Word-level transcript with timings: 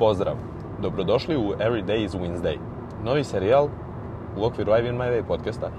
Pozdrav! 0.00 0.34
Dobrodošli 0.82 1.36
u 1.36 1.52
Every 1.58 1.84
Day 1.84 2.04
is 2.04 2.12
Wednesday, 2.12 2.56
novi 3.04 3.24
serijal 3.24 3.68
u 4.36 4.44
okviru 4.44 4.72
I 4.72 4.82
Win 4.82 4.96
My 4.96 5.10
Way 5.12 5.22
podcasta, 5.28 5.70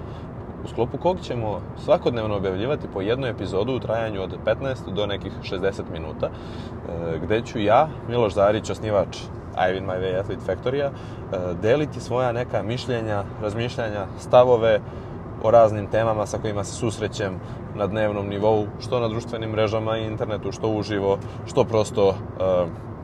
u 0.64 0.68
sklopu 0.68 0.98
kog 0.98 1.20
ćemo 1.20 1.60
svakodnevno 1.84 2.36
objavljivati 2.36 2.88
po 2.94 3.00
jednu 3.00 3.26
epizodu 3.26 3.72
u 3.72 3.80
trajanju 3.80 4.22
od 4.22 4.36
15 4.46 4.94
do 4.94 5.06
nekih 5.06 5.32
60 5.42 5.82
minuta, 5.92 6.26
e, 6.26 7.18
gde 7.18 7.42
ću 7.42 7.58
ja, 7.58 7.88
Miloš 8.08 8.34
Zarić, 8.34 8.70
osnivač 8.70 9.16
I 9.54 9.74
Win 9.74 9.86
My 9.86 10.00
Way 10.00 10.20
Athlete 10.20 10.42
Factory-a, 10.46 10.86
e, 10.86 11.54
deliti 11.62 12.00
svoja 12.00 12.32
neka 12.32 12.62
mišljenja, 12.62 13.24
razmišljanja, 13.42 14.06
stavove 14.18 14.80
o 15.42 15.50
raznim 15.50 15.86
temama 15.86 16.26
sa 16.26 16.38
kojima 16.38 16.64
se 16.64 16.72
susrećem 16.72 17.40
na 17.74 17.86
dnevnom 17.86 18.28
nivou, 18.28 18.66
što 18.80 19.00
na 19.00 19.08
društvenim 19.08 19.50
mrežama 19.50 19.98
i 19.98 20.06
internetu, 20.06 20.52
što 20.52 20.68
uživo, 20.68 21.18
što 21.46 21.64
prosto 21.64 22.08
uh, 22.08 22.14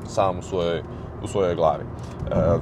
sam 0.07 0.39
u 0.39 0.43
svojoj, 0.43 0.83
u 1.23 1.27
svojoj 1.27 1.55
glavi. 1.55 1.85
Uh, 1.85 2.61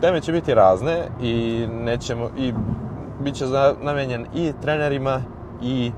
teme 0.00 0.20
će 0.20 0.32
biti 0.32 0.54
razne 0.54 1.08
i 1.20 1.66
nećemo 1.72 2.30
i 2.38 2.52
bit 3.20 3.34
će 3.34 3.44
namenjen 3.80 4.26
i 4.34 4.52
trenerima 4.62 5.22
i 5.62 5.92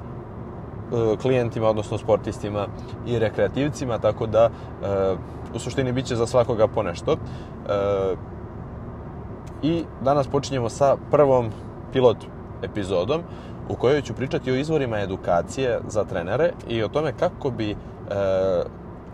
uh, 0.92 1.18
klijentima, 1.18 1.68
odnosno 1.68 1.98
sportistima 1.98 2.66
i 3.06 3.18
rekreativcima, 3.18 3.98
tako 3.98 4.26
da 4.26 4.46
uh, 4.46 5.18
u 5.54 5.59
suštini 5.59 5.92
bit 5.92 6.06
će 6.06 6.16
za 6.16 6.26
svakoga 6.26 6.66
po 6.66 6.82
nešto. 6.82 7.12
Uh, 7.12 8.18
I 9.62 9.84
danas 10.00 10.28
počinjemo 10.28 10.68
sa 10.68 10.96
prvom 11.10 11.50
pilot 11.92 12.16
epizodom 12.62 13.23
u 13.68 13.74
kojoj 13.74 14.02
ću 14.02 14.14
pričati 14.14 14.50
o 14.50 14.54
izvorima 14.54 15.00
edukacije 15.00 15.80
za 15.88 16.04
trenere 16.04 16.52
i 16.68 16.82
o 16.82 16.88
tome 16.88 17.12
kako 17.18 17.50
bi, 17.50 17.70
e, 17.70 17.76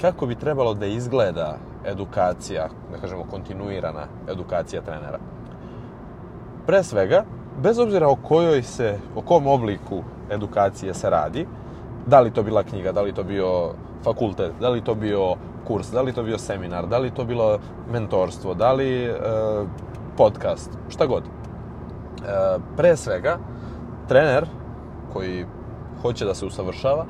kako 0.01 0.27
bi 0.27 0.35
trebalo 0.35 0.75
da 0.75 0.87
izgleda 0.87 1.57
edukacija, 1.87 2.69
da 2.93 2.99
kažemo 2.99 3.25
kontinuirana 3.31 4.07
edukacija 4.29 4.83
trenera. 4.83 5.19
Pre 6.67 6.83
svega, 6.83 7.25
bez 7.63 7.79
obzira 7.79 8.09
o 8.09 8.17
kojoj 8.17 8.63
se, 8.63 8.99
o 9.17 9.23
kom 9.23 9.47
obliku 9.47 10.03
edukacije 10.31 10.95
se 10.95 11.11
radi, 11.11 11.47
da 12.07 12.21
li 12.21 12.31
to 12.31 12.43
bila 12.43 12.63
knjiga, 12.63 12.93
da 12.93 13.03
li 13.03 13.13
to 13.13 13.25
bio 13.25 13.73
fakultet, 14.05 14.53
da 14.61 14.69
li 14.69 14.85
to 14.85 14.95
bio 14.95 15.35
kurs, 15.67 15.91
da 15.91 16.03
li 16.03 16.13
to 16.13 16.23
bio 16.23 16.39
seminar, 16.39 16.87
da 16.87 16.99
li 16.99 17.11
to 17.11 17.25
bilo 17.25 17.59
mentorstvo, 17.93 18.55
da 18.55 18.73
li 18.73 19.05
e, 19.05 19.15
podcast, 20.17 20.71
šta 20.89 21.07
god. 21.07 21.25
E, 21.25 21.29
pre 22.77 22.97
svega, 22.97 23.39
trener 24.09 24.47
koji 25.13 25.47
hoće 26.03 26.25
da 26.25 26.35
se 26.35 26.47
usavršava 26.47 27.07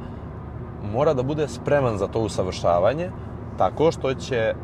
mora 0.92 1.14
da 1.14 1.22
bude 1.22 1.48
spreman 1.48 1.98
za 1.98 2.06
to 2.06 2.20
usavršavanje 2.20 3.10
tako 3.58 3.92
što 3.92 4.14
će 4.14 4.54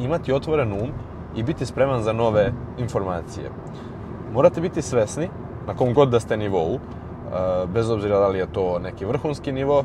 imati 0.00 0.32
otvoren 0.32 0.72
um 0.72 0.88
i 1.36 1.42
biti 1.42 1.66
spreman 1.66 2.02
za 2.02 2.12
nove 2.12 2.52
informacije. 2.78 3.50
Morate 4.32 4.60
biti 4.60 4.82
svesni 4.82 5.28
na 5.66 5.76
kom 5.76 5.94
god 5.94 6.08
da 6.08 6.20
ste 6.20 6.36
nivou, 6.36 6.74
e, 6.74 6.78
bez 7.66 7.90
obzira 7.90 8.18
da 8.18 8.28
li 8.28 8.38
je 8.38 8.52
to 8.52 8.78
neki 8.78 9.04
vrhunski 9.04 9.52
nivo 9.52 9.84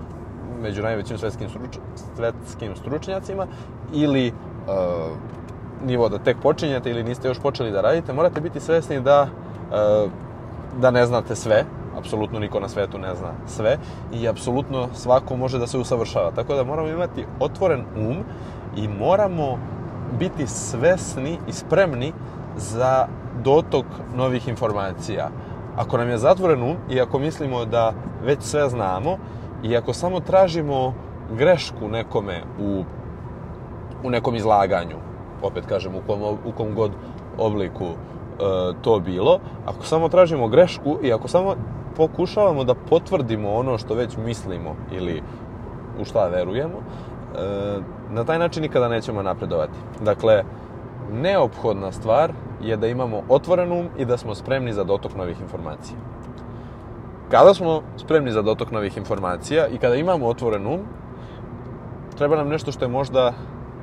među 0.62 0.82
najvećim 0.82 1.18
svetskim, 1.18 1.50
struč, 1.50 1.78
svetskim 2.16 2.76
stručnjacima 2.76 3.48
ili 3.94 4.28
uh, 4.28 4.74
nivo 5.86 6.10
da 6.10 6.18
tek 6.18 6.38
počinjete 6.42 6.92
ili 6.92 7.04
niste 7.04 7.28
još 7.28 7.40
počeli 7.40 7.72
da 7.72 7.82
radite, 7.82 8.14
morate 8.14 8.42
biti 8.42 8.60
svesni 8.60 9.02
da 9.02 9.22
uh, 9.22 10.12
da 10.82 10.92
ne 10.92 11.06
znate 11.06 11.36
sve, 11.36 11.66
apsolutno 12.04 12.40
niko 12.40 12.60
na 12.60 12.70
svetu 12.70 12.98
ne 12.98 13.16
zna 13.16 13.32
sve 13.48 13.78
i 14.14 14.28
apsolutno 14.28 14.88
svako 14.94 15.36
može 15.36 15.60
da 15.60 15.68
se 15.68 15.78
usavršava. 15.78 16.32
Tako 16.32 16.56
da 16.56 16.64
moramo 16.64 16.88
imati 16.88 17.26
otvoren 17.40 17.86
um 17.98 18.18
i 18.76 18.88
moramo 18.88 19.58
biti 20.20 20.48
svesni 20.48 21.38
i 21.48 21.54
spremni 21.54 22.14
za 22.58 23.08
dotok 23.44 23.86
novih 24.16 24.48
informacija. 24.48 25.30
Ako 25.76 25.98
nam 25.98 26.10
je 26.10 26.18
zatvoren 26.18 26.64
um 26.64 26.76
i 26.90 27.02
ako 27.02 27.20
mislimo 27.20 27.66
da 27.66 27.94
već 28.24 28.42
sve 28.42 28.70
znamo 28.70 29.18
i 29.64 29.78
ako 29.78 29.94
samo 29.94 30.20
tražimo 30.20 30.94
grešku 31.38 31.88
nekome 31.88 32.42
u, 32.60 32.84
u 34.04 34.10
nekom 34.10 34.36
izlaganju, 34.36 34.98
opet 35.42 35.66
kažem 35.66 35.96
u 35.96 36.02
kom, 36.08 36.22
u 36.46 36.52
kom 36.52 36.76
god 36.76 36.92
obliku 37.38 37.88
E, 38.34 38.74
to 38.82 39.00
bilo, 39.00 39.40
ako 39.66 39.86
samo 39.86 40.10
tražimo 40.10 40.48
grešku 40.48 40.98
i 41.04 41.14
ako 41.14 41.28
samo 41.28 41.56
pokušavamo 41.98 42.64
da 42.64 42.74
potvrdimo 42.74 43.54
ono 43.54 43.78
što 43.78 43.96
već 43.96 44.18
mislimo 44.18 44.76
ili 44.92 45.22
u 46.02 46.06
šta 46.06 46.28
verujemo, 46.28 46.78
e, 46.78 47.80
na 48.12 48.24
taj 48.24 48.40
način 48.40 48.62
nikada 48.62 48.88
nećemo 48.90 49.24
napredovati. 49.24 49.74
Dakle, 50.02 50.44
neophodna 51.12 51.92
stvar 51.92 52.32
je 52.62 52.78
da 52.78 52.88
imamo 52.88 53.22
otvoren 53.30 53.72
um 53.72 53.88
i 53.98 54.06
da 54.06 54.18
smo 54.18 54.36
spremni 54.36 54.74
za 54.74 54.84
dotok 54.84 55.16
novih 55.16 55.42
informacija. 55.42 55.98
Kada 57.32 57.54
smo 57.54 57.82
spremni 57.98 58.32
za 58.32 58.42
dotok 58.42 58.72
novih 58.72 58.98
informacija 58.98 59.68
i 59.68 59.78
kada 59.78 59.96
imamo 59.96 60.28
otvoren 60.28 60.68
um, 60.68 60.80
treba 62.18 62.36
nam 62.36 62.50
nešto 62.50 62.72
što 62.72 62.86
je 62.86 62.90
možda 62.90 63.34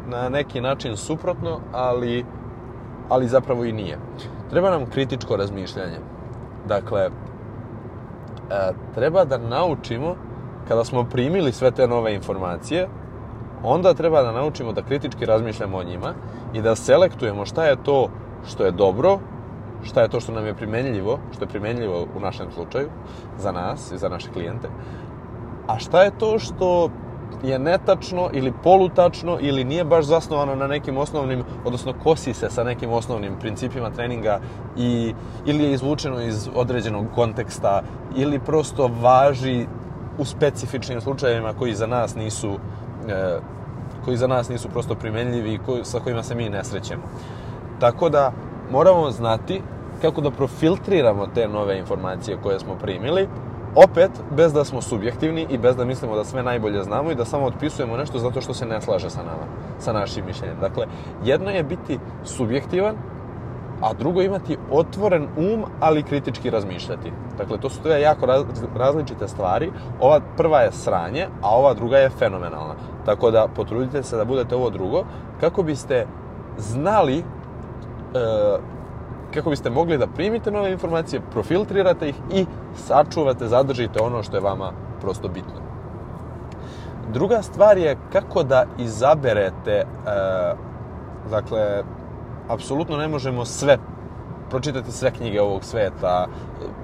na 0.08 0.28
neki 0.28 0.60
način 0.60 0.96
suprotno, 0.96 1.60
ali, 1.72 2.24
ali 3.08 3.28
zapravo 3.28 3.64
i 3.64 3.72
nije. 3.72 3.98
Treba 4.50 4.70
nam 4.70 4.86
kritičko 4.86 5.36
razmišljanje. 5.36 5.98
Dakle, 6.68 7.10
treba 8.94 9.24
da 9.24 9.38
naučimo, 9.38 10.14
kada 10.68 10.84
smo 10.84 11.04
primili 11.04 11.52
sve 11.52 11.70
te 11.70 11.88
nove 11.88 12.14
informacije, 12.14 12.88
onda 13.64 13.94
treba 13.94 14.22
da 14.22 14.32
naučimo 14.32 14.72
da 14.72 14.82
kritički 14.82 15.26
razmišljamo 15.26 15.78
o 15.78 15.84
njima 15.84 16.14
i 16.54 16.62
da 16.62 16.74
selektujemo 16.74 17.46
šta 17.46 17.64
je 17.64 17.76
to 17.76 18.08
što 18.48 18.64
je 18.64 18.70
dobro, 18.70 19.18
šta 19.84 20.02
je 20.02 20.08
to 20.08 20.20
što 20.20 20.32
nam 20.32 20.46
je 20.46 20.54
primenljivo, 20.54 21.18
što 21.34 21.44
je 21.44 21.48
primenljivo 21.48 22.06
u 22.16 22.20
našem 22.20 22.46
slučaju, 22.54 22.88
za 23.38 23.52
nas 23.52 23.92
i 23.92 23.98
za 23.98 24.08
naše 24.08 24.28
klijente, 24.32 24.68
a 25.66 25.78
šta 25.78 26.02
je 26.02 26.10
to 26.10 26.38
što 26.38 26.90
je 27.42 27.58
netačno 27.58 28.30
ili 28.32 28.52
polutačno 28.62 29.38
ili 29.40 29.64
nije 29.64 29.84
baš 29.84 30.04
zasnovano 30.04 30.54
na 30.54 30.66
nekim 30.66 30.96
osnovnim, 30.96 31.44
odnosno 31.64 31.94
kosi 32.02 32.34
se 32.34 32.50
sa 32.50 32.64
nekim 32.64 32.92
osnovnim 32.92 33.36
principima 33.40 33.90
treninga 33.90 34.40
i, 34.76 35.14
ili 35.46 35.64
je 35.64 35.72
izvučeno 35.72 36.20
iz 36.20 36.48
određenog 36.54 37.06
konteksta 37.14 37.82
ili 38.16 38.38
prosto 38.38 38.90
važi 39.02 39.66
u 40.18 40.24
specifičnim 40.24 41.00
slučajevima 41.00 41.52
koji 41.58 41.74
za 41.74 41.86
nas 41.86 42.14
nisu 42.14 42.58
e, 43.08 43.38
koji 44.04 44.16
za 44.16 44.26
nas 44.26 44.48
nisu 44.48 44.68
prosto 44.68 44.94
primenljivi 44.94 45.54
i 45.54 45.58
koji, 45.58 45.84
sa 45.84 45.98
kojima 45.98 46.22
se 46.22 46.34
mi 46.34 46.48
ne 46.48 46.64
srećemo. 46.64 47.02
Tako 47.80 48.08
da 48.08 48.32
moramo 48.70 49.10
znati 49.10 49.62
kako 50.02 50.20
da 50.20 50.30
profiltriramo 50.30 51.26
te 51.26 51.48
nove 51.48 51.78
informacije 51.78 52.38
koje 52.42 52.60
smo 52.60 52.74
primili 52.74 53.28
opet 53.74 54.10
bez 54.36 54.52
da 54.52 54.64
smo 54.64 54.82
subjektivni 54.82 55.46
i 55.50 55.58
bez 55.58 55.76
da 55.76 55.84
mislimo 55.84 56.16
da 56.16 56.24
sve 56.24 56.42
najbolje 56.42 56.82
znamo 56.82 57.10
i 57.10 57.14
da 57.14 57.24
samo 57.24 57.46
otpisujemo 57.46 57.96
nešto 57.96 58.18
zato 58.18 58.40
što 58.40 58.54
se 58.54 58.66
ne 58.66 58.80
slaže 58.80 59.10
sa 59.10 59.22
nama, 59.22 59.44
sa 59.78 59.92
našim 59.92 60.26
mišljenjem. 60.26 60.60
Dakle, 60.60 60.86
jedno 61.24 61.50
je 61.50 61.62
biti 61.62 61.98
subjektivan, 62.24 62.96
a 63.80 63.92
drugo 63.92 64.22
imati 64.22 64.58
otvoren 64.70 65.22
um, 65.22 65.64
ali 65.80 66.02
kritički 66.02 66.50
razmišljati. 66.50 67.12
Dakle, 67.38 67.58
to 67.58 67.70
su 67.70 67.82
dve 67.82 68.00
jako 68.00 68.26
različite 68.76 69.28
stvari. 69.28 69.72
Ova 70.00 70.20
prva 70.36 70.60
je 70.60 70.72
sranje, 70.72 71.26
a 71.42 71.56
ova 71.56 71.74
druga 71.74 71.98
je 71.98 72.10
fenomenalna. 72.10 72.74
Tako 73.04 73.30
da 73.30 73.48
potrudite 73.56 74.02
se 74.02 74.16
da 74.16 74.24
budete 74.24 74.54
ovo 74.54 74.70
drugo, 74.70 75.04
kako 75.40 75.62
biste 75.62 76.06
znali 76.58 77.18
e, 77.18 77.22
kako 79.34 79.50
biste 79.50 79.70
mogli 79.70 79.98
da 79.98 80.06
primite 80.06 80.50
nove 80.50 80.72
informacije, 80.72 81.22
profiltrirate 81.32 82.08
ih 82.08 82.14
i 82.32 82.46
sačuvate, 82.76 83.48
zadržite 83.48 84.02
ono 84.02 84.22
što 84.22 84.36
je 84.36 84.40
vama 84.40 84.72
prosto 85.00 85.28
bitno. 85.28 85.60
Druga 87.12 87.42
stvar 87.42 87.78
je 87.78 87.96
kako 88.12 88.42
da 88.42 88.64
izaberete, 88.78 89.72
e, 89.72 89.84
dakle, 91.30 91.82
apsolutno 92.48 92.96
ne 92.96 93.08
možemo 93.08 93.44
sve 93.44 93.78
pročitati 94.50 94.92
sve 94.92 95.10
knjige 95.10 95.40
ovog 95.40 95.64
sveta, 95.64 96.26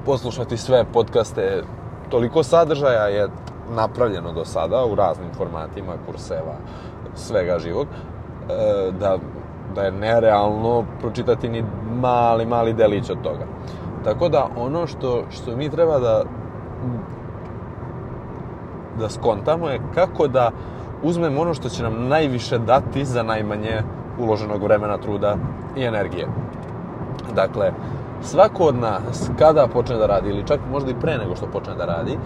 poslušati 0.05 0.57
sve 0.57 0.85
podcaste, 0.93 1.63
toliko 2.09 2.43
sadržaja 2.43 3.07
je 3.07 3.29
napravljeno 3.71 4.33
do 4.33 4.45
sada 4.45 4.85
u 4.85 4.95
raznim 4.95 5.29
formatima, 5.37 5.93
kurseva, 6.07 6.57
svega 7.15 7.59
živog, 7.59 7.87
e, 7.87 8.93
da 9.01 9.19
da 9.77 9.83
je 9.83 9.93
nerealno 9.93 10.85
pročitati 11.01 11.49
ni 11.49 11.65
mali, 12.01 12.47
mali 12.47 12.73
delić 12.73 13.11
od 13.11 13.23
toga. 13.23 13.47
Tako 14.05 14.29
da 14.29 14.49
ono 14.57 14.87
što, 14.87 15.25
što 15.31 15.57
mi 15.57 15.71
treba 15.71 15.99
da 15.99 16.23
da 18.99 19.09
skontamo 19.11 19.69
je 19.69 19.81
kako 19.95 20.29
da 20.29 20.51
uzmemo 21.03 21.41
ono 21.41 21.55
što 21.55 21.69
će 21.69 21.83
nam 21.83 22.09
najviše 22.09 22.59
dati 22.59 23.05
za 23.05 23.23
najmanje 23.23 23.83
uloženog 24.19 24.63
vremena, 24.63 24.99
truda 24.99 25.37
i 25.77 25.85
energije. 25.85 26.27
Dakle, 27.35 27.73
svako 28.23 28.65
od 28.65 28.77
nas 28.77 29.31
kada 29.39 29.67
počne 29.67 29.97
da 29.97 30.07
radi 30.07 30.31
ili 30.31 30.47
čak 30.47 30.61
možda 30.73 30.91
i 30.91 31.01
pre 31.01 31.19
nego 31.19 31.37
što 31.37 31.47
počne 31.47 31.75
da 31.75 31.85
radi, 31.85 32.13
e, 32.13 32.19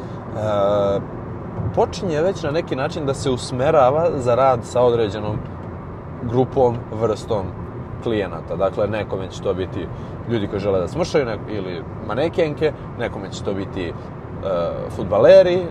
počinje 1.75 2.23
već 2.23 2.43
na 2.43 2.51
neki 2.51 2.77
način 2.77 3.07
da 3.07 3.15
se 3.15 3.31
usmerava 3.31 4.11
za 4.17 4.35
rad 4.35 4.65
sa 4.65 4.83
određenom 4.83 5.37
grupom, 6.23 6.77
vrstom 6.93 7.47
klijenata. 8.03 8.57
Dakle, 8.57 8.89
nekome 8.89 9.31
će 9.31 9.43
to 9.43 9.55
biti 9.55 9.87
ljudi 10.31 10.47
koji 10.47 10.61
žele 10.61 10.81
da 10.81 10.89
smršaju 10.89 11.27
nek, 11.27 11.41
ili 11.51 11.83
manekenke, 12.09 12.73
nekome 12.99 13.31
će 13.31 13.45
to 13.45 13.55
biti 13.55 13.89
e, 13.89 13.93
futbaleri, 14.91 15.67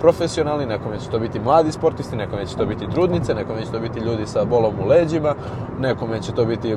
profesionalni, 0.00 0.66
nekome 0.66 0.98
će 0.98 1.10
to 1.10 1.18
biti 1.18 1.40
mladi 1.40 1.72
sportisti, 1.72 2.16
nekome 2.16 2.46
će 2.46 2.56
to 2.56 2.66
biti 2.66 2.86
trudnice, 2.90 3.34
nekome 3.34 3.64
će 3.64 3.70
to 3.72 3.80
biti 3.80 4.00
ljudi 4.00 4.26
sa 4.26 4.44
bolom 4.44 4.74
u 4.84 4.88
leđima, 4.88 5.34
nekome 5.80 6.22
će 6.22 6.32
to 6.32 6.44
biti 6.44 6.76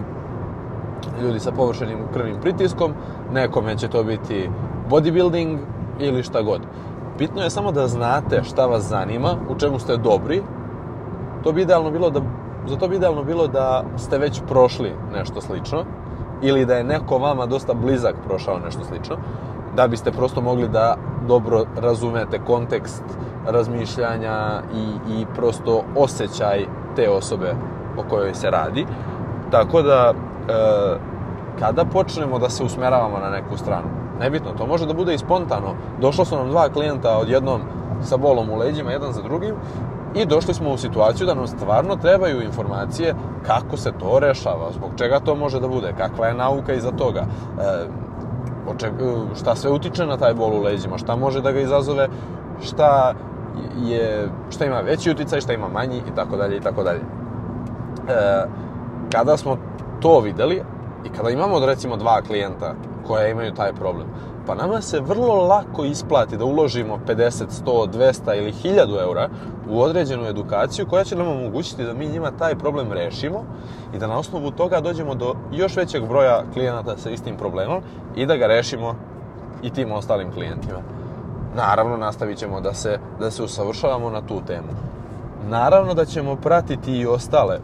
ljudi 1.21 1.39
sa 1.39 1.51
površenim 1.51 1.97
krvnim 2.13 2.41
pritiskom, 2.41 2.94
nekome 3.33 3.77
će 3.77 3.88
to 3.88 4.03
biti 4.03 4.50
bodybuilding 4.89 5.57
ili 6.00 6.23
šta 6.23 6.41
god. 6.41 6.62
Bitno 7.18 7.41
je 7.41 7.50
samo 7.50 7.71
da 7.71 7.88
znate 7.88 8.44
šta 8.44 8.65
vas 8.65 8.83
zanima, 8.83 9.35
u 9.50 9.59
čemu 9.59 9.79
ste 9.79 9.97
dobri. 9.97 10.41
To 11.44 11.51
bi 11.51 11.62
idealno 11.62 11.91
bilo 11.91 12.09
da, 12.09 12.21
za 12.67 12.75
to 12.77 12.87
bi 12.87 12.95
idealno 12.95 13.23
bilo 13.23 13.47
da 13.47 13.83
ste 13.97 14.17
već 14.17 14.41
prošli 14.47 14.93
nešto 15.13 15.41
slično 15.41 15.83
ili 16.41 16.65
da 16.65 16.75
je 16.75 16.83
neko 16.83 17.17
vama 17.17 17.45
dosta 17.45 17.73
blizak 17.73 18.15
prošao 18.27 18.59
nešto 18.59 18.83
slično, 18.83 19.15
da 19.75 19.87
biste 19.87 20.11
prosto 20.11 20.41
mogli 20.41 20.67
da 20.67 20.97
dobro 21.27 21.65
razumete 21.77 22.39
kontekst 22.47 23.03
razmišljanja 23.47 24.61
i, 24.73 25.13
i 25.13 25.25
prosto 25.35 25.83
osjećaj 25.95 26.65
te 26.95 27.09
osobe 27.09 27.53
o 27.97 28.03
kojoj 28.09 28.33
se 28.33 28.49
radi. 28.49 28.85
Tako 29.51 29.81
da, 29.81 30.13
e, 30.13 30.53
kada 31.59 31.85
počnemo 31.85 32.39
da 32.39 32.49
se 32.49 32.63
usmeravamo 32.63 33.19
na 33.19 33.29
neku 33.29 33.57
stranu, 33.57 33.87
nebitno, 34.19 34.51
to 34.57 34.67
može 34.67 34.85
da 34.85 34.93
bude 34.93 35.13
i 35.13 35.17
spontano. 35.17 35.73
Došlo 36.01 36.25
su 36.25 36.37
nam 36.37 36.49
dva 36.49 36.69
klijenta 36.69 37.17
odjednom 37.17 37.61
sa 38.01 38.17
bolom 38.17 38.49
u 38.49 38.57
leđima, 38.57 38.91
jedan 38.91 39.13
za 39.13 39.21
drugim, 39.21 39.55
i 40.15 40.25
došli 40.25 40.53
smo 40.53 40.69
u 40.69 40.77
situaciju 40.77 41.27
da 41.27 41.33
nam 41.33 41.47
stvarno 41.47 41.95
trebaju 41.95 42.41
informacije 42.41 43.15
kako 43.45 43.77
se 43.77 43.91
to 43.99 44.19
rešava, 44.19 44.71
zbog 44.71 44.91
čega 44.97 45.19
to 45.19 45.35
može 45.35 45.59
da 45.59 45.67
bude, 45.67 45.93
kakva 45.97 46.27
je 46.27 46.33
nauka 46.33 46.73
iza 46.73 46.91
toga, 46.91 47.25
e, 47.59 47.85
šta 49.35 49.55
sve 49.55 49.71
utiče 49.71 50.05
na 50.05 50.17
taj 50.17 50.33
bol 50.33 50.53
u 50.53 50.61
leđima, 50.61 50.97
šta 50.97 51.15
može 51.15 51.41
da 51.41 51.51
ga 51.51 51.59
izazove, 51.59 52.07
šta 52.61 53.13
je, 53.83 54.29
šta 54.49 54.65
ima 54.65 54.79
veći 54.79 55.11
uticaj, 55.11 55.41
šta 55.41 55.53
ima 55.53 55.67
manji 55.67 55.97
i 55.97 56.15
tako 56.15 56.37
dalje 56.37 56.57
i 56.57 56.61
tako 56.61 56.83
dalje. 56.83 56.99
E, 56.99 58.45
kada 59.11 59.37
smo 59.37 59.57
to 59.99 60.19
videli 60.19 60.63
i 61.05 61.09
kada 61.17 61.29
imamo 61.29 61.65
recimo 61.65 61.97
dva 61.97 62.21
klijenta 62.21 62.73
koja 63.07 63.27
imaju 63.27 63.53
taj 63.53 63.73
problem, 63.73 64.07
pa 64.45 64.55
nama 64.55 64.81
se 64.81 64.99
vrlo 64.99 65.35
lako 65.35 65.83
isplati 65.83 66.38
da 66.38 66.45
uložimo 66.45 66.99
50, 67.07 67.45
100, 67.65 67.88
200 68.25 68.38
ili 68.38 68.51
1000 68.51 69.01
eura 69.01 69.29
u 69.69 69.81
određenu 69.81 70.25
edukaciju 70.25 70.88
koja 70.89 71.03
će 71.03 71.15
nam 71.15 71.27
omogućiti 71.27 71.83
da 71.83 71.93
mi 71.93 72.07
njima 72.07 72.31
taj 72.31 72.55
problem 72.55 72.91
rešimo 72.91 73.43
i 73.95 73.97
da 73.97 74.07
na 74.07 74.17
osnovu 74.17 74.51
toga 74.51 74.81
dođemo 74.81 75.15
do 75.15 75.35
još 75.51 75.75
većeg 75.75 76.07
broja 76.07 76.43
klijenata 76.53 76.97
sa 76.97 77.09
istim 77.09 77.38
problemom 77.38 77.81
i 78.15 78.25
da 78.25 78.35
ga 78.38 78.47
rešimo 78.47 78.95
i 79.63 79.69
tim 79.69 79.91
ostalim 79.91 80.31
klijentima. 80.31 80.79
Naravno, 81.55 81.97
nastavit 81.97 82.37
ćemo 82.37 82.61
da 82.61 82.73
se, 82.73 82.99
da 83.19 83.31
se 83.31 83.44
usavršavamo 83.44 84.09
na 84.09 84.21
tu 84.21 84.41
temu. 84.47 84.67
Naravno 85.49 85.94
da 85.94 86.05
ćemo 86.05 86.35
pratiti 86.35 86.97
i 86.97 87.05
ostale 87.05 87.59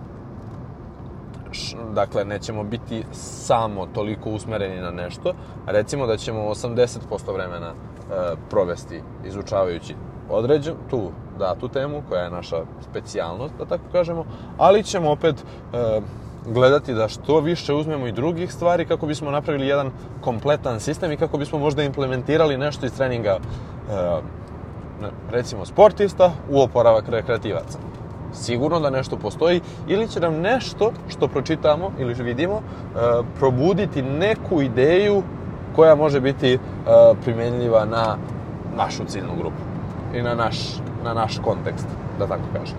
dakle, 1.98 2.26
nećemo 2.26 2.64
biti 2.64 3.04
samo 3.12 3.86
toliko 3.86 4.30
usmereni 4.30 4.82
na 4.82 4.92
nešto. 4.92 5.34
Recimo 5.66 6.08
da 6.08 6.18
ćemo 6.18 6.40
80% 6.40 7.34
vremena 7.34 7.68
e, 7.68 8.36
provesti 8.50 9.02
izučavajući 9.26 9.96
određen, 10.30 10.76
tu 10.90 11.12
datu 11.40 11.68
temu, 11.68 12.02
koja 12.10 12.22
je 12.22 12.30
naša 12.30 12.58
specijalnost, 12.90 13.54
da 13.58 13.66
tako 13.66 13.84
kažemo, 13.92 14.26
ali 14.58 14.84
ćemo 14.84 15.12
opet 15.12 15.36
e, 15.36 16.02
gledati 16.46 16.94
da 16.94 17.08
što 17.08 17.40
više 17.40 17.74
uzmemo 17.74 18.08
i 18.08 18.12
drugih 18.12 18.54
stvari 18.54 18.86
kako 18.86 19.08
bismo 19.08 19.32
napravili 19.32 19.68
jedan 19.68 19.92
kompletan 20.22 20.80
sistem 20.80 21.12
i 21.12 21.18
kako 21.18 21.38
bismo 21.38 21.60
možda 21.60 21.84
implementirali 21.84 22.58
nešto 22.58 22.86
iz 22.86 22.94
treninga 22.98 23.38
e, 23.38 23.40
recimo 25.32 25.66
sportista 25.66 26.32
u 26.50 26.62
oporavak 26.62 27.10
rekreativaca 27.10 27.78
sigurno 28.34 28.80
da 28.80 28.90
nešto 28.90 29.18
postoji 29.18 29.62
ili 29.88 30.08
će 30.08 30.20
nam 30.20 30.36
nešto 30.36 30.92
što 31.10 31.28
pročitamo 31.28 31.92
ili 32.00 32.14
vidimo 32.14 32.54
e, 32.56 33.00
probuditi 33.40 34.02
neku 34.02 34.62
ideju 34.62 35.24
koja 35.76 35.96
može 35.96 36.22
biti 36.22 36.54
e, 36.54 36.60
primenljiva 37.24 37.86
na 37.86 38.18
našu 38.78 39.06
ciljnu 39.06 39.36
grupu 39.38 39.62
i 40.14 40.22
na 40.22 40.36
naš, 40.36 40.58
na 41.04 41.14
naš 41.14 41.40
kontekst, 41.44 41.88
da 42.20 42.28
tako 42.28 42.44
kažem. 42.54 42.78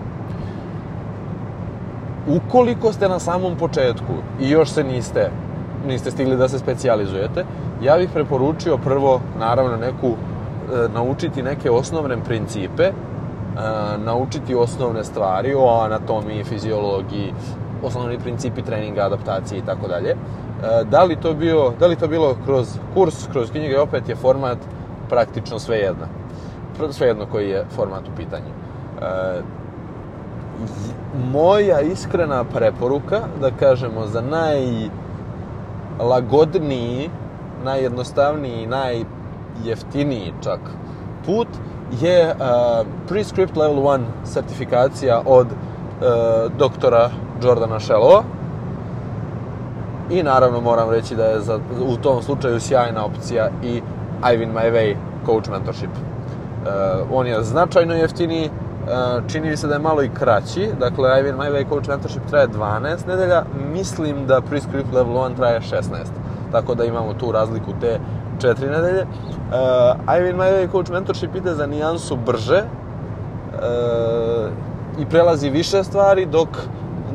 Ukoliko 2.27 2.93
ste 2.93 3.09
na 3.09 3.19
samom 3.19 3.55
početku 3.55 4.13
i 4.39 4.49
još 4.49 4.69
se 4.69 4.83
niste, 4.83 5.31
niste 5.87 6.11
stigli 6.11 6.37
da 6.37 6.47
se 6.47 6.59
specijalizujete, 6.59 7.45
ja 7.83 7.97
bih 7.97 8.09
preporučio 8.13 8.77
prvo, 8.77 9.21
naravno, 9.39 9.77
neku, 9.77 10.07
e, 10.07 10.87
naučiti 10.93 11.43
neke 11.43 11.71
osnovne 11.71 12.17
principe 12.23 12.91
naučiti 14.05 14.55
osnovne 14.55 15.03
stvari 15.03 15.53
o 15.57 15.81
anatomiji, 15.83 16.43
fiziologiji, 16.43 17.33
osnovni 17.83 18.19
principi 18.19 18.61
treninga, 18.61 19.01
adaptacije 19.01 19.59
i 19.59 19.65
tako 19.65 19.87
dalje. 19.87 20.15
Da 20.89 21.03
li 21.03 21.15
to 21.15 21.33
bio, 21.33 21.73
da 21.79 21.87
li 21.87 21.95
to 21.95 22.07
bilo 22.07 22.35
kroz 22.45 22.79
kurs, 22.93 23.27
kroz 23.31 23.51
knjige, 23.51 23.79
opet 23.79 24.09
je 24.09 24.15
format 24.15 24.57
praktično 25.09 25.59
svejedno. 25.59 26.05
Svejedno 26.91 27.25
koji 27.31 27.49
je 27.49 27.65
format 27.75 28.07
u 28.07 28.11
pitanju. 28.17 28.51
Moja 31.31 31.81
iskrena 31.81 32.43
preporuka, 32.43 33.19
da 33.41 33.51
kažemo, 33.51 34.07
za 34.07 34.21
najlagodniji, 35.97 37.09
najjednostavniji, 37.63 38.67
najjeftiniji 38.67 40.33
čak 40.43 40.59
put, 41.25 41.47
je 41.91 42.27
uh, 42.27 42.87
Prescript 43.07 43.57
Level 43.57 43.83
1 43.83 44.01
certifikacija 44.23 45.21
od 45.25 45.47
uh, 45.47 46.51
doktora 46.57 47.09
Jordana 47.43 47.79
Shellova. 47.79 48.23
I 50.09 50.23
naravno 50.23 50.61
moram 50.61 50.89
reći 50.89 51.15
da 51.15 51.25
je 51.25 51.39
za, 51.39 51.59
u 51.81 51.97
tom 51.97 52.21
slučaju 52.21 52.59
sjajna 52.59 53.05
opcija 53.05 53.49
i 53.63 53.81
Ivan 54.33 54.53
My 54.53 54.71
Way 54.73 54.95
Coach 55.25 55.49
Mentorship. 55.49 55.89
Uh, 55.89 57.07
on 57.11 57.27
je 57.27 57.43
značajno 57.43 57.93
jeftiniji, 57.93 58.49
uh, 58.49 59.23
čini 59.27 59.57
se 59.57 59.67
da 59.67 59.73
je 59.73 59.79
malo 59.79 60.03
i 60.03 60.09
kraći, 60.09 60.69
dakle 60.79 61.19
Ivan 61.19 61.39
My 61.39 61.53
Way 61.53 61.69
Coach 61.69 61.89
Mentorship 61.89 62.21
traje 62.29 62.47
12 62.47 63.07
nedelja, 63.07 63.43
mislim 63.73 64.27
da 64.27 64.41
Prescript 64.41 64.93
Level 64.93 65.13
1 65.13 65.35
traje 65.35 65.61
16, 65.61 65.83
tako 66.51 66.75
da 66.75 66.85
imamo 66.85 67.13
tu 67.13 67.31
razliku 67.31 67.71
te 67.81 67.99
četiri 68.39 68.69
nedelje. 68.69 69.01
Uh, 69.01 70.17
Ivan 70.17 70.35
My 70.39 70.71
Coach 70.71 70.91
Mentorship 70.91 71.35
ide 71.35 71.53
za 71.53 71.65
nijansu 71.65 72.17
brže 72.25 72.63
uh, 72.63 74.49
i 74.99 75.05
prelazi 75.05 75.49
više 75.49 75.83
stvari, 75.83 76.25
dok, 76.25 76.49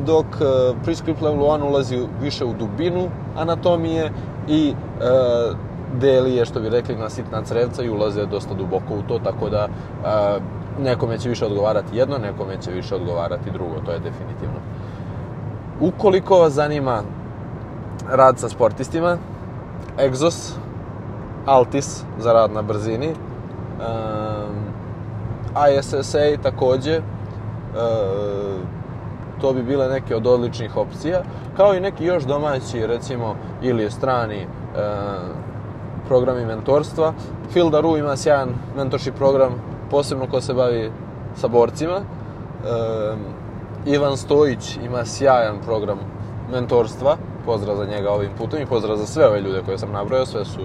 dok 0.05 0.25
uh, 0.25 0.75
Prescript 0.83 1.21
Level 1.21 1.45
1 1.45 1.63
ulazi 1.63 1.99
više 2.21 2.45
u 2.45 2.53
dubinu 2.53 3.09
anatomije 3.37 4.11
i 4.47 4.73
uh, 4.73 5.57
deli 6.01 6.35
je, 6.35 6.45
što 6.45 6.59
bi 6.59 6.69
rekli, 6.69 6.95
na 6.95 7.09
sitna 7.09 7.41
crevca 7.43 7.83
i 7.83 7.89
ulaze 7.89 8.25
dosta 8.25 8.53
duboko 8.53 8.93
u 8.93 9.01
to, 9.07 9.19
tako 9.19 9.49
da 9.49 9.67
uh, 9.67 10.43
nekome 10.83 11.17
će 11.17 11.29
više 11.29 11.45
odgovarati 11.45 11.97
jedno, 11.97 12.17
nekome 12.17 12.61
će 12.61 12.71
više 12.71 12.95
odgovarati 12.95 13.51
drugo, 13.51 13.79
to 13.85 13.91
je 13.91 13.99
definitivno. 13.99 14.59
Ukoliko 15.81 16.39
vas 16.39 16.53
zanima 16.53 17.01
rad 18.11 18.39
sa 18.39 18.49
sportistima, 18.49 19.17
Exos, 19.97 20.55
Altis 21.45 22.03
za 22.19 22.33
rad 22.33 22.51
na 22.51 22.61
brzini. 22.61 23.13
ISSA 25.79 26.19
takođe. 26.43 27.01
To 29.41 29.53
bi 29.53 29.63
bile 29.63 29.87
neke 29.87 30.15
od 30.15 30.27
odličnih 30.27 30.77
opcija. 30.77 31.21
Kao 31.57 31.73
i 31.75 31.79
neki 31.79 32.05
još 32.05 32.23
domaći, 32.23 32.87
recimo, 32.87 33.35
ili 33.61 33.91
strani 33.91 34.47
programi 36.07 36.45
mentorstva. 36.45 37.13
Fildaru 37.53 37.97
ima 37.97 38.15
sjajan 38.15 38.49
mentorship 38.77 39.15
program, 39.15 39.53
posebno 39.91 40.27
ko 40.27 40.41
se 40.41 40.53
bavi 40.53 40.91
sa 41.35 41.47
borcima. 41.47 42.01
Ivan 43.85 44.17
Stojić 44.17 44.77
ima 44.77 45.05
sjajan 45.05 45.55
program 45.65 45.97
mentorstva, 46.51 47.17
pozdrav 47.45 47.75
za 47.75 47.85
njega 47.85 48.11
ovim 48.11 48.29
putem 48.37 48.61
i 48.61 48.65
pozdrav 48.65 48.97
za 48.97 49.05
sve 49.05 49.27
ove 49.27 49.41
ljude 49.41 49.61
koje 49.65 49.77
sam 49.77 49.91
nabrojao, 49.91 50.25
sve 50.25 50.45
su 50.45 50.59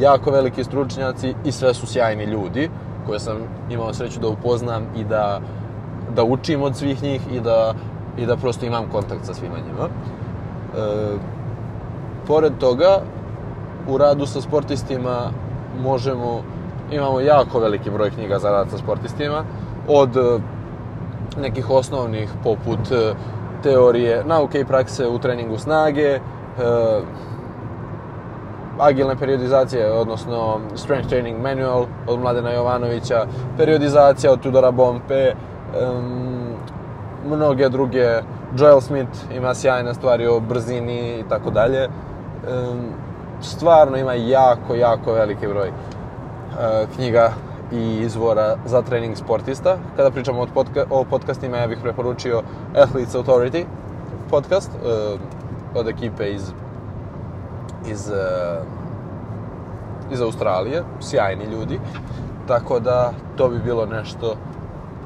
jako 0.00 0.30
veliki 0.30 0.64
stručnjaci 0.64 1.34
i 1.44 1.52
sve 1.52 1.74
su 1.74 1.86
sjajni 1.86 2.24
ljudi 2.24 2.70
koje 3.06 3.20
sam 3.20 3.36
imao 3.70 3.94
sreću 3.94 4.20
da 4.20 4.28
upoznam 4.28 4.82
i 4.96 5.04
da, 5.04 5.40
da 6.16 6.24
učim 6.24 6.62
od 6.62 6.76
svih 6.76 7.02
njih 7.02 7.20
i 7.32 7.40
da, 7.40 7.74
i 8.18 8.26
da 8.26 8.36
prosto 8.36 8.66
imam 8.66 8.88
kontakt 8.92 9.24
sa 9.24 9.34
svima 9.34 9.56
njima. 9.56 9.88
E, 9.88 11.16
pored 12.26 12.52
toga, 12.58 13.00
u 13.88 13.98
radu 13.98 14.26
sa 14.26 14.40
sportistima 14.40 15.30
možemo, 15.80 16.42
imamo 16.92 17.20
jako 17.20 17.58
veliki 17.58 17.90
broj 17.90 18.10
knjiga 18.10 18.38
za 18.38 18.50
rad 18.50 18.70
sa 18.70 18.78
sportistima, 18.78 19.44
od 19.88 20.10
nekih 21.40 21.70
osnovnih 21.70 22.30
poput 22.44 22.92
e, 22.92 23.14
teorije, 23.62 24.24
nauke 24.24 24.60
i 24.60 24.64
prakse 24.64 25.08
u 25.08 25.18
treningu 25.18 25.58
snage, 25.58 26.08
e, 26.08 26.20
agilne 28.78 29.16
periodizacije, 29.16 29.92
odnosno 29.92 30.60
Strength 30.74 31.08
Training 31.08 31.42
Manual 31.42 31.86
od 32.06 32.20
Mladena 32.20 32.50
Jovanovića, 32.50 33.26
periodizacija 33.56 34.32
od 34.32 34.40
Tudora 34.40 34.70
Bompe, 34.70 35.32
um, 35.32 36.36
mnoge 37.26 37.68
druge, 37.68 38.22
Joel 38.58 38.80
Smith 38.80 39.10
ima 39.34 39.54
sjajne 39.54 39.94
stvari 39.94 40.26
o 40.26 40.40
brzini 40.40 41.18
i 41.18 41.24
tako 41.28 41.50
dalje. 41.50 41.88
Stvarno 43.40 43.96
ima 43.96 44.14
jako, 44.14 44.74
jako 44.74 45.12
veliki 45.12 45.46
broj 45.46 45.68
uh, 45.68 46.94
knjiga 46.94 47.30
i 47.72 47.98
izvora 48.00 48.56
za 48.66 48.82
trening 48.82 49.16
sportista. 49.16 49.76
Kada 49.96 50.10
pričamo 50.10 50.42
o, 50.42 50.46
podca 50.54 50.84
o 50.90 51.04
podcastima, 51.04 51.56
ja 51.56 51.66
bih 51.66 51.78
preporučio 51.82 52.42
Athletes 52.82 53.14
Authority 53.14 53.64
podcast 54.30 54.70
uh, 54.74 55.20
od 55.74 55.88
ekipe 55.88 56.30
iz 56.30 56.52
iz, 57.90 58.08
uh, 58.08 58.66
iz 60.12 60.20
Australije, 60.20 60.82
sjajni 61.00 61.44
ljudi, 61.44 61.80
tako 62.48 62.80
da 62.80 63.12
to 63.36 63.48
bi 63.48 63.58
bilo 63.58 63.86
nešto, 63.86 64.36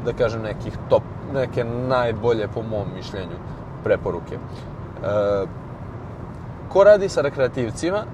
da 0.04 0.12
kažem, 0.12 0.42
nekih 0.42 0.78
top, 0.88 1.02
neke 1.34 1.64
najbolje, 1.64 2.48
po 2.54 2.62
mom 2.62 2.86
mišljenju, 2.96 3.36
preporuke. 3.84 4.36
Uh, 4.36 5.48
ko 6.68 6.84
radi 6.84 7.08
sa 7.08 7.20
rekreativcima, 7.20 8.04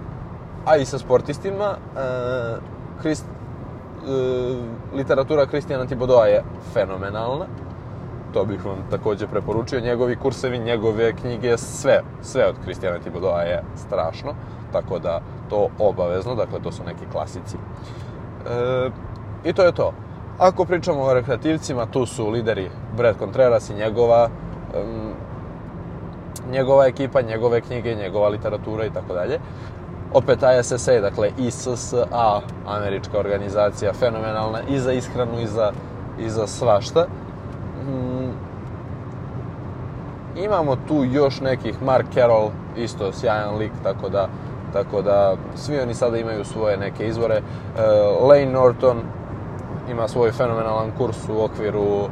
a 0.67 0.77
i 0.77 0.85
sa 0.85 0.99
sportistima, 0.99 1.75
uh, 1.75 2.59
Christ, 3.01 3.25
uh, 3.25 4.57
literatura 4.95 5.47
Kristijana 5.47 5.87
Tibodoa 5.87 6.27
je 6.27 6.43
fenomenalna. 6.73 7.47
To 8.37 8.45
bih 8.45 8.65
vam 8.65 8.77
takođe 8.91 9.27
preporučio. 9.27 9.81
Njegovi 9.81 10.17
kursevi, 10.17 10.59
njegove 10.59 11.13
knjige, 11.13 11.57
sve, 11.59 12.03
sve 12.23 12.49
od 12.49 12.55
Kristijana 12.65 12.99
Tibodoa 12.99 13.41
je 13.41 13.63
strašno. 13.77 14.35
Tako 14.73 14.99
da 14.99 15.21
to 15.51 15.69
obavezno, 15.79 16.35
dakle 16.35 16.61
to 16.61 16.73
su 16.73 16.85
neki 16.85 17.07
klasici. 17.13 17.57
E, 17.57 18.91
I 19.45 19.53
to 19.53 19.63
je 19.63 19.73
to. 19.73 19.93
Ako 20.39 20.65
pričamo 20.65 21.03
o 21.03 21.15
rekreativcima, 21.15 21.87
tu 21.87 22.07
su 22.07 22.31
lideri 22.31 22.71
Brad 22.97 23.19
Contreras 23.19 23.71
i 23.71 23.75
njegova 23.75 24.29
um, 24.29 25.13
njegova 26.51 26.87
ekipa, 26.87 27.21
njegove 27.21 27.61
knjige, 27.61 27.95
njegova 27.95 28.29
literatura 28.29 28.85
i 28.85 28.91
tako 28.91 29.15
dalje 29.15 29.39
opet 30.13 30.39
ISSA, 30.61 31.01
dakle 31.01 31.31
ISSA, 31.39 32.07
američka 32.67 33.19
organizacija, 33.19 33.93
fenomenalna 33.93 34.61
i 34.69 34.79
za 34.79 34.93
ishranu 34.93 35.41
i 35.41 35.47
za, 35.47 35.73
i 36.19 36.31
za 36.31 36.47
svašta. 36.47 37.07
Mm, 37.87 38.16
imamo 40.45 40.77
tu 40.89 41.05
još 41.05 41.41
nekih, 41.41 41.83
Mark 41.83 42.07
Carroll, 42.15 42.51
isto 42.77 43.13
sjajan 43.13 43.57
lik, 43.57 43.73
tako 43.83 44.09
da, 44.09 44.29
tako 44.73 45.03
da 45.03 45.37
svi 45.55 45.81
oni 45.81 45.95
sada 45.95 46.19
imaju 46.19 46.45
svoje 46.45 46.77
neke 46.77 47.07
izvore. 47.07 47.41
Uh, 47.41 48.29
Lane 48.29 48.47
Norton 48.47 48.99
ima 49.91 50.09
svoj 50.09 50.33
fenomenalan 50.33 50.91
kurs 50.99 51.29
u 51.29 51.45
okviru 51.45 51.83
uh, 51.83 52.09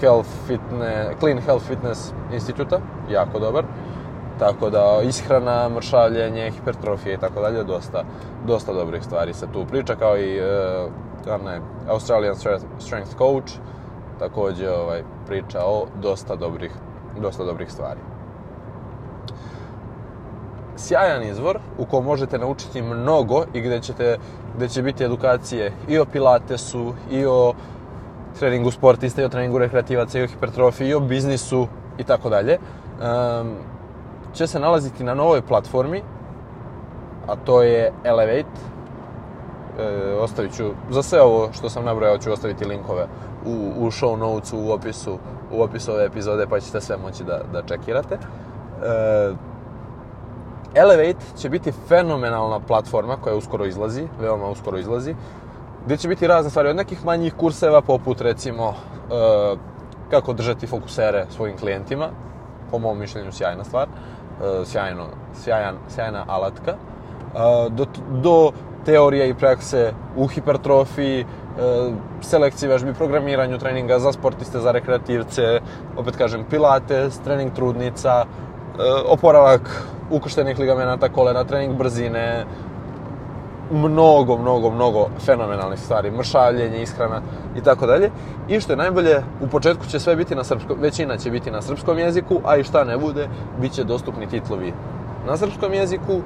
Health 0.00 0.28
Fitness, 0.46 1.20
Clean 1.20 1.38
Health 1.38 1.66
Fitness 1.66 2.12
instituta, 2.32 2.78
jako 3.10 3.38
dobar. 3.38 3.64
Tako 4.38 4.70
da 4.70 5.00
ishrana, 5.02 5.68
mršavljenje, 5.68 6.50
hipertrofija 6.50 7.14
i 7.14 7.18
tako 7.18 7.40
dalje, 7.40 7.64
dosta, 7.64 8.04
dosta 8.46 8.72
dobrih 8.72 9.04
stvari 9.04 9.34
se 9.34 9.46
tu 9.52 9.64
priča, 9.70 9.94
kao 9.96 10.18
i 10.18 10.40
uh, 10.40 11.44
ne, 11.44 11.60
Australian 11.88 12.34
Strength 12.78 13.16
Coach, 13.18 13.52
takođe 14.18 14.70
ovaj, 14.70 15.02
priča 15.26 15.58
o 15.64 15.86
dosta 16.02 16.36
dobrih, 16.36 16.72
dosta 17.20 17.44
dobrih 17.44 17.72
stvari. 17.72 18.00
Sjajan 20.76 21.22
izvor 21.22 21.58
u 21.78 21.84
kom 21.84 22.04
možete 22.04 22.38
naučiti 22.38 22.82
mnogo 22.82 23.44
i 23.54 23.60
gde, 23.60 23.80
ćete, 23.80 24.18
gde 24.56 24.68
će 24.68 24.82
biti 24.82 25.04
edukacije 25.04 25.72
i 25.88 25.98
o 25.98 26.04
pilatesu, 26.04 26.92
i 27.10 27.26
o 27.26 27.54
treningu 28.38 28.70
sportista, 28.70 29.22
i 29.22 29.24
o 29.24 29.28
treningu 29.28 29.58
rekreativaca, 29.58 30.18
i 30.18 30.22
o 30.22 30.26
hipertrofiji, 30.26 30.88
i 30.88 30.94
o 30.94 31.00
biznisu 31.00 31.66
i 31.98 32.04
tako 32.04 32.28
dalje. 32.28 32.58
Će 34.34 34.46
se 34.46 34.60
nalaziti 34.60 35.04
na 35.04 35.14
novoj 35.14 35.42
platformi, 35.42 36.02
a 37.26 37.36
to 37.36 37.62
je 37.62 37.92
Elevate. 38.04 38.77
E, 39.78 40.14
ostavit 40.20 40.56
ću, 40.56 40.64
za 40.90 41.02
sve 41.02 41.22
ovo 41.22 41.48
što 41.52 41.70
sam 41.70 41.84
nabrojao 41.84 42.18
ću 42.18 42.32
ostaviti 42.32 42.64
linkove 42.64 43.06
u, 43.46 43.72
u 43.76 43.90
show 43.90 44.16
notesu, 44.16 44.58
u 44.58 44.72
opisu, 44.72 45.18
u 45.52 45.62
opisu 45.62 45.92
ove 45.92 46.04
epizode, 46.04 46.46
pa 46.46 46.60
ćete 46.60 46.80
sve 46.80 46.96
moći 46.96 47.24
da, 47.24 47.40
da 47.52 47.62
čekirate. 47.62 48.14
E, 48.14 48.18
Elevate 50.74 51.26
će 51.36 51.48
biti 51.48 51.72
fenomenalna 51.88 52.60
platforma 52.60 53.16
koja 53.16 53.36
uskoro 53.36 53.66
izlazi, 53.66 54.08
veoma 54.20 54.48
uskoro 54.48 54.78
izlazi, 54.78 55.14
gdje 55.84 55.96
će 55.96 56.08
biti 56.08 56.26
razne 56.26 56.50
stvari, 56.50 56.68
od 56.68 56.76
nekih 56.76 57.04
manjih 57.04 57.34
kurseva, 57.34 57.80
poput 57.80 58.20
recimo 58.20 58.68
e, 58.68 59.56
kako 60.10 60.32
držati 60.32 60.66
fokusere 60.66 61.26
svojim 61.30 61.56
klijentima, 61.56 62.08
po 62.70 62.78
mom 62.78 62.98
mišljenju 62.98 63.32
sjajna 63.32 63.64
stvar, 63.64 63.88
E, 64.38 64.64
sjajno, 64.64 65.06
sjajan, 65.34 65.74
sjajna 65.88 66.24
alatka, 66.28 66.70
e, 66.70 67.70
do, 67.70 67.86
do 68.22 68.52
teorije 68.88 69.28
i 69.28 69.34
prakse 69.34 69.92
u 70.16 70.26
hipertrofiji, 70.26 71.20
e, 71.20 71.26
selekciji 72.24 72.68
vežbi, 72.68 72.94
programiranju 72.96 73.58
treninga 73.58 73.98
za 73.98 74.12
sportiste, 74.12 74.62
za 74.64 74.72
rekreativce, 74.72 75.60
opet 75.96 76.16
kažem 76.16 76.46
pilates, 76.50 77.20
trening 77.24 77.52
trudnica, 77.52 78.24
oporavak 79.08 79.70
ukrštenih 80.10 80.58
ligamenata 80.58 81.08
kolena, 81.08 81.44
trening 81.44 81.76
brzine, 81.76 82.46
mnogo, 83.70 84.38
mnogo, 84.38 84.70
mnogo 84.70 85.08
fenomenalnih 85.24 85.80
stvari, 85.80 86.10
mršavljenje, 86.10 86.82
ishrana 86.82 87.20
i 87.56 87.60
tako 87.60 87.86
dalje. 87.86 88.10
I 88.48 88.60
što 88.60 88.72
je 88.72 88.76
najbolje, 88.76 89.22
u 89.40 89.48
početku 89.48 89.86
će 89.86 90.00
sve 90.00 90.16
biti 90.16 90.34
na 90.34 90.44
srpskom, 90.44 90.78
većina 90.80 91.16
će 91.16 91.30
biti 91.30 91.50
na 91.50 91.62
srpskom 91.62 91.98
jeziku, 91.98 92.40
a 92.44 92.56
i 92.56 92.64
šta 92.64 92.84
ne 92.84 92.98
bude, 92.98 93.28
bit 93.60 93.72
će 93.72 93.84
dostupni 93.84 94.26
titlovi 94.26 94.72
na 95.26 95.36
srpskom 95.36 95.74
jeziku, 95.74 96.20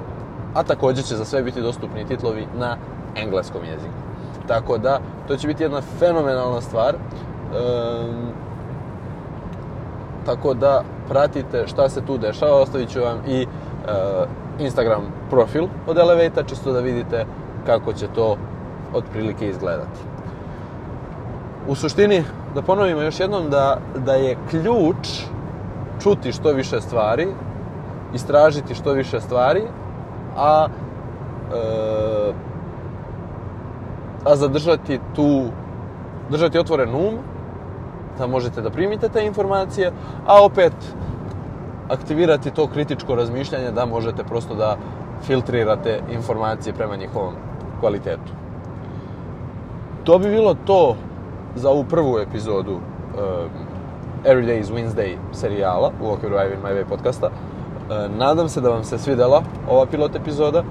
a 0.53 0.63
takođe 0.63 1.01
će 1.01 1.15
za 1.15 1.25
sve 1.25 1.43
biti 1.43 1.61
dostupni 1.61 2.05
titlovi 2.05 2.47
na 2.57 2.77
engleskom 3.15 3.61
jeziku. 3.65 3.93
Tako 4.47 4.77
da, 4.77 4.99
to 5.27 5.35
će 5.35 5.47
biti 5.47 5.63
jedna 5.63 5.81
fenomenalna 5.99 6.61
stvar. 6.61 6.95
Um, 6.95 8.31
tako 10.25 10.53
da, 10.53 10.83
pratite 11.09 11.67
šta 11.67 11.89
se 11.89 12.01
tu 12.01 12.17
dešava, 12.17 12.61
ostavit 12.61 12.89
ću 12.89 13.01
vam 13.01 13.17
i 13.27 13.45
uh, 13.45 14.27
Instagram 14.59 15.01
profil 15.29 15.67
od 15.87 15.97
Elevate, 15.97 16.43
čisto 16.47 16.71
da 16.71 16.79
vidite 16.79 17.25
kako 17.65 17.93
će 17.93 18.07
to 18.07 18.37
otprilike 18.93 19.49
izgledati. 19.49 19.99
U 21.67 21.75
suštini, 21.75 22.23
da 22.55 22.61
ponovimo 22.61 23.01
još 23.01 23.19
jednom 23.19 23.49
da, 23.49 23.77
da 24.05 24.13
je 24.13 24.37
ključ 24.49 25.07
čuti 26.03 26.31
što 26.31 26.51
više 26.51 26.81
stvari, 26.81 27.27
istražiti 28.13 28.75
što 28.75 28.91
više 28.91 29.21
stvari, 29.21 29.63
a 30.37 30.67
e, 31.53 32.33
a 34.25 34.35
zadržati 34.35 34.99
tu 35.15 35.43
držati 36.29 36.59
otvoren 36.59 36.95
um 36.95 37.17
da 38.17 38.27
možete 38.27 38.61
da 38.61 38.69
primite 38.69 39.09
te 39.09 39.25
informacije, 39.25 39.91
a 40.27 40.43
opet 40.45 40.73
aktivirati 41.89 42.51
to 42.51 42.67
kritičko 42.67 43.15
razmišljanje 43.15 43.71
da 43.71 43.85
možete 43.85 44.23
prosto 44.23 44.55
da 44.55 44.77
filtrirate 45.23 45.99
informacije 46.11 46.73
prema 46.73 46.95
njihovom 46.95 47.33
kvalitetu. 47.79 48.31
To 50.03 50.19
bi 50.19 50.29
bilo 50.29 50.55
to 50.65 50.95
za 51.55 51.69
ovu 51.69 51.83
prvu 51.83 52.19
epizodu 52.19 52.73
um, 52.73 52.81
Every 54.25 54.45
Day 54.45 54.59
is 54.59 54.71
Wednesday 54.71 55.15
serijala 55.31 55.91
u 56.01 56.11
okviru 56.11 56.35
Ivan 56.35 56.61
My 56.63 56.77
Way 56.77 56.85
podcasta. 56.89 57.27
Uh, 57.27 57.52
nadam 58.17 58.49
se 58.49 58.61
da 58.61 58.69
vam 58.69 58.83
se 58.83 58.97
svidela 58.97 59.43
ova 59.69 59.85
pilot 59.85 60.15
epizoda. 60.15 60.63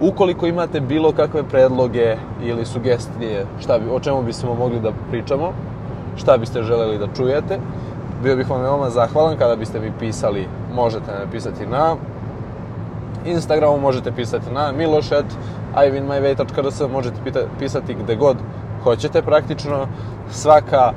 Ukoliko 0.00 0.46
imate 0.46 0.80
bilo 0.80 1.12
kakve 1.12 1.42
predloge 1.42 2.16
ili 2.42 2.64
sugestije 2.64 3.46
šta 3.60 3.78
bi, 3.78 3.90
o 3.90 4.00
čemu 4.00 4.22
bismo 4.22 4.54
mogli 4.54 4.80
da 4.80 4.92
pričamo, 5.10 5.52
šta 6.16 6.36
biste 6.36 6.62
želeli 6.62 6.98
da 6.98 7.06
čujete, 7.16 7.58
bio 8.22 8.36
bih 8.36 8.50
vam 8.50 8.60
veoma 8.60 8.90
zahvalan 8.90 9.36
kada 9.38 9.56
biste 9.56 9.80
mi 9.80 9.92
pisali, 9.98 10.48
možete 10.74 11.12
napisati 11.24 11.66
na 11.66 11.96
Instagramu, 13.26 13.78
možete 13.78 14.12
pisati 14.12 14.52
na 14.52 14.72
milošet, 14.72 15.24
ivinmyway.rs, 15.76 16.92
možete 16.92 17.16
pisati 17.58 17.94
gde 17.94 18.16
god 18.16 18.36
hoćete 18.84 19.22
praktično. 19.22 19.86
Svaka, 20.30 20.92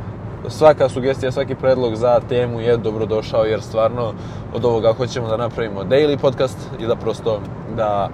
svaka 0.47 0.89
sugestija, 0.89 1.31
svaki 1.31 1.55
predlog 1.55 1.95
za 1.95 2.19
temu 2.29 2.61
je 2.61 2.77
dobrodošao 2.77 3.43
jer 3.43 3.61
stvarno 3.61 4.13
od 4.53 4.65
ovoga 4.65 4.93
hoćemo 4.93 5.27
da 5.27 5.37
napravimo 5.37 5.83
daily 5.83 6.17
podcast 6.17 6.57
i 6.79 6.87
da 6.87 6.95
prosto 6.95 7.39
da 7.75 8.09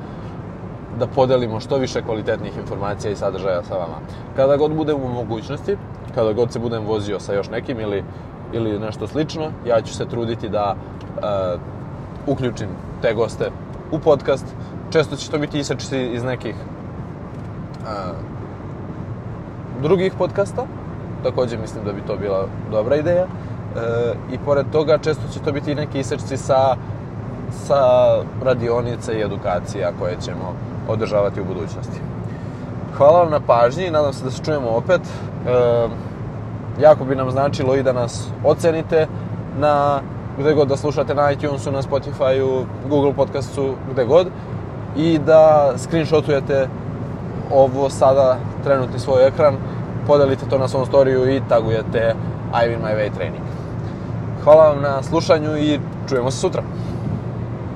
da 0.99 1.07
podelimo 1.07 1.59
što 1.59 1.77
više 1.77 2.01
kvalitetnih 2.01 2.57
informacija 2.57 3.11
i 3.11 3.15
sadržaja 3.15 3.63
sa 3.63 3.73
vama. 3.73 3.99
Kada 4.35 4.57
god 4.57 4.75
budem 4.75 4.95
u 4.95 5.09
mogućnosti, 5.13 5.77
kada 6.15 6.33
god 6.33 6.51
se 6.51 6.59
budem 6.59 6.85
vozio 6.85 7.19
sa 7.19 7.33
još 7.33 7.49
nekim 7.49 7.79
ili 7.79 8.03
ili 8.53 8.79
nešto 8.79 9.07
slično, 9.07 9.51
ja 9.67 9.81
ću 9.81 9.93
se 9.93 10.05
truditi 10.05 10.49
da 10.49 10.75
uh, 10.75 11.61
uključim 12.27 12.67
te 13.01 13.13
goste 13.13 13.51
u 13.91 13.99
podcast. 13.99 14.45
Često 14.89 15.15
će 15.15 15.31
to 15.31 15.37
biti 15.37 15.59
isečci 15.59 16.05
iz 16.13 16.23
nekih 16.23 16.55
uh, 16.55 17.87
drugih 19.81 20.13
podcasta. 20.17 20.65
Takođe 21.25 21.57
mislim 21.57 21.85
da 21.85 21.93
bi 21.93 22.01
to 22.01 22.17
bila 22.17 22.47
dobra 22.71 22.95
ideja. 22.95 23.25
E, 23.25 23.27
I 24.33 24.37
pored 24.45 24.65
toga 24.71 24.97
često 24.97 25.23
će 25.33 25.39
to 25.39 25.51
biti 25.51 25.75
neki 25.75 25.99
isečci 25.99 26.37
sa, 26.37 26.75
sa 27.51 27.81
radionice 28.43 29.13
i 29.13 29.21
edukacija 29.21 29.91
koje 29.99 30.15
ćemo 30.21 30.55
održavati 30.87 31.41
u 31.41 31.45
budućnosti. 31.45 31.99
Hvala 32.97 33.19
vam 33.19 33.31
na 33.31 33.39
pažnji, 33.39 33.91
nadam 33.91 34.13
se 34.13 34.23
da 34.23 34.31
se 34.31 34.43
čujemo 34.43 34.69
opet. 34.69 35.01
E, 35.01 35.87
jako 36.81 37.05
bi 37.05 37.15
nam 37.15 37.31
značilo 37.31 37.75
i 37.75 37.83
da 37.83 37.93
nas 37.93 38.27
ocenite 38.43 39.07
na 39.59 40.01
gde 40.39 40.53
god 40.53 40.67
da 40.67 40.77
slušate 40.77 41.15
na 41.15 41.31
iTunesu, 41.31 41.71
na 41.71 41.81
Spotifyu, 41.81 42.65
Google 42.89 43.13
podcastu, 43.13 43.73
gde 43.91 44.05
god 44.05 44.27
i 44.97 45.19
da 45.19 45.73
screenshotujete 45.77 46.67
ovo 47.53 47.89
sada 47.89 48.37
trenutni 48.63 48.99
svoj 48.99 49.27
ekran, 49.27 49.55
podelite 50.07 50.45
to 50.49 50.57
na 50.57 50.67
svom 50.67 50.85
storiju 50.85 51.29
i 51.29 51.41
tagujete 51.49 52.15
I 52.53 52.67
win 52.69 52.81
my 52.81 52.95
way 52.95 53.15
training. 53.15 53.43
Hvala 54.43 54.69
vam 54.69 54.81
na 54.81 55.03
slušanju 55.03 55.57
i 55.57 55.79
čujemo 56.09 56.31
se 56.31 56.37
sutra. 56.37 56.63